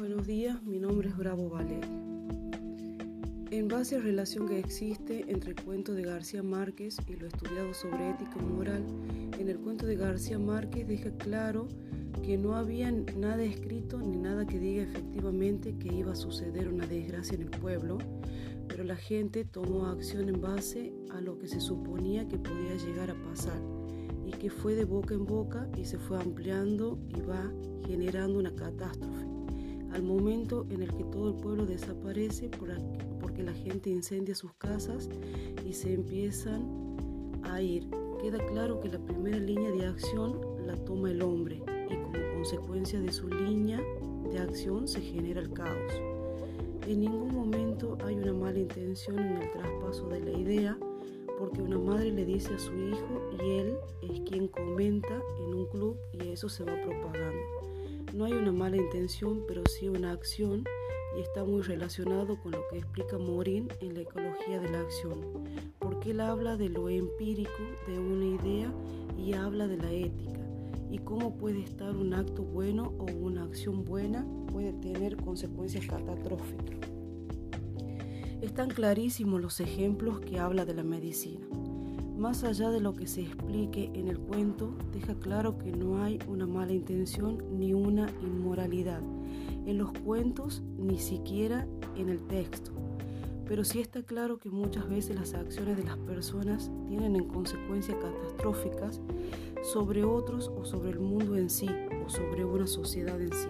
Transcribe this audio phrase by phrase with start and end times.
[0.00, 1.86] Buenos días, mi nombre es Bravo Valeria.
[3.50, 7.26] En base a la relación que existe entre el cuento de García Márquez y lo
[7.26, 8.82] estudiado sobre ética moral,
[9.38, 11.68] en el cuento de García Márquez deja claro
[12.24, 16.86] que no había nada escrito ni nada que diga efectivamente que iba a suceder una
[16.86, 17.98] desgracia en el pueblo,
[18.68, 23.10] pero la gente tomó acción en base a lo que se suponía que podía llegar
[23.10, 23.60] a pasar
[24.26, 27.52] y que fue de boca en boca y se fue ampliando y va
[27.86, 29.19] generando una catástrofe.
[29.92, 32.48] Al momento en el que todo el pueblo desaparece
[33.20, 35.08] porque la gente incendia sus casas
[35.66, 36.62] y se empiezan
[37.42, 37.88] a ir,
[38.20, 43.00] queda claro que la primera línea de acción la toma el hombre y como consecuencia
[43.00, 43.82] de su línea
[44.30, 45.92] de acción se genera el caos.
[46.86, 50.78] En ningún momento hay una mala intención en el traspaso de la idea
[51.38, 55.66] porque una madre le dice a su hijo y él es quien comenta en un
[55.66, 57.69] club y eso se va propagando.
[58.12, 60.64] No hay una mala intención, pero sí una acción
[61.16, 65.20] y está muy relacionado con lo que explica Morin en la ecología de la acción,
[65.78, 68.72] porque él habla de lo empírico de una idea
[69.16, 70.40] y habla de la ética
[70.90, 76.78] y cómo puede estar un acto bueno o una acción buena puede tener consecuencias catastróficas.
[78.40, 81.46] Están clarísimos los ejemplos que habla de la medicina.
[82.20, 86.18] Más allá de lo que se explique en el cuento, deja claro que no hay
[86.28, 89.00] una mala intención ni una inmoralidad
[89.64, 92.72] en los cuentos ni siquiera en el texto.
[93.46, 97.96] Pero sí está claro que muchas veces las acciones de las personas tienen en consecuencias
[97.96, 99.00] catastróficas
[99.62, 101.70] sobre otros o sobre el mundo en sí
[102.04, 103.48] o sobre una sociedad en sí.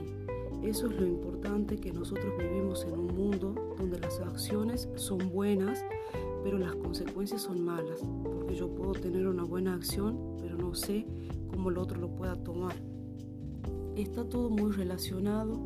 [0.62, 5.84] Eso es lo importante que nosotros vivimos en un mundo donde las acciones son buenas,
[6.42, 11.06] pero las consecuencias son malas, porque yo puedo tener una buena acción, pero no sé
[11.50, 12.74] cómo el otro lo pueda tomar.
[13.96, 15.60] Está todo muy relacionado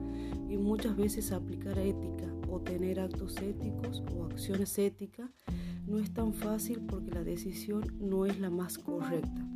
[0.48, 5.30] y muchas veces aplicar ética o tener actos éticos o acciones éticas
[5.86, 9.46] no es tan fácil porque la decisión no es la más correcta.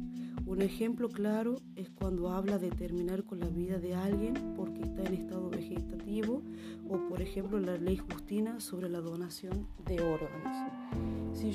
[0.48, 5.04] Un ejemplo claro es cuando habla de terminar con la vida de alguien porque está
[5.04, 6.42] en estado vegetativo
[6.88, 10.47] o por ejemplo la ley Justina sobre la donación de órganos.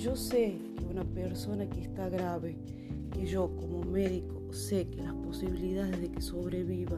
[0.03, 2.57] Yo sé que una persona que está grave,
[3.13, 6.97] que yo como médico sé que las posibilidades de que sobreviva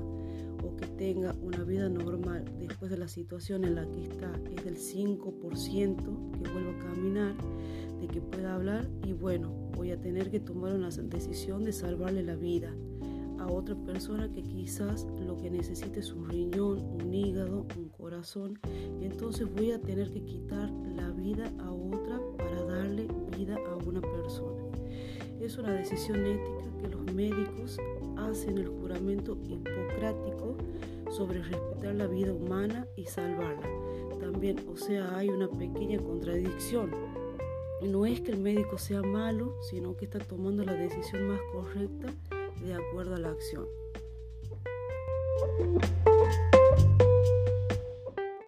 [0.63, 4.65] o que tenga una vida normal después de la situación en la que está es
[4.65, 7.35] del 5% que vuelva a caminar,
[8.01, 12.23] de que pueda hablar y bueno, voy a tener que tomar una decisión de salvarle
[12.23, 12.73] la vida
[13.37, 18.57] a otra persona que quizás lo que necesite es un riñón, un hígado, un corazón.
[19.01, 22.64] Entonces voy a tener que quitar la vida a otra para
[23.37, 24.63] vida a una persona.
[25.39, 27.77] Es una decisión ética que los médicos
[28.17, 30.55] hacen el juramento hipocrático
[31.11, 33.69] sobre respetar la vida humana y salvarla.
[34.19, 36.91] También, o sea, hay una pequeña contradicción
[37.81, 42.07] no es que el médico sea malo, sino que está tomando la decisión más correcta
[42.63, 43.65] de acuerdo a la acción.